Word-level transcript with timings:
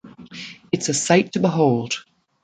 It’s 0.71 0.89
a 0.89 0.95
sight 0.95 1.31
to 1.33 1.39
behold. 1.39 2.03